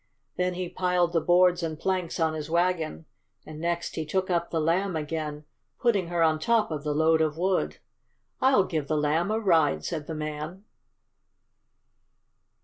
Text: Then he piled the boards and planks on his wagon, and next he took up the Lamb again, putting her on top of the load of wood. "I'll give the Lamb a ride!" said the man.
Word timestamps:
Then 0.35 0.55
he 0.55 0.67
piled 0.67 1.13
the 1.13 1.21
boards 1.21 1.61
and 1.61 1.77
planks 1.79 2.19
on 2.19 2.33
his 2.33 2.49
wagon, 2.49 3.05
and 3.45 3.59
next 3.61 3.93
he 3.93 4.03
took 4.03 4.31
up 4.31 4.49
the 4.49 4.59
Lamb 4.59 4.95
again, 4.95 5.45
putting 5.79 6.07
her 6.07 6.23
on 6.23 6.39
top 6.39 6.71
of 6.71 6.83
the 6.83 6.95
load 6.95 7.21
of 7.21 7.37
wood. 7.37 7.77
"I'll 8.41 8.63
give 8.63 8.87
the 8.87 8.97
Lamb 8.97 9.29
a 9.29 9.39
ride!" 9.39 9.85
said 9.85 10.07
the 10.07 10.15
man. 10.15 10.65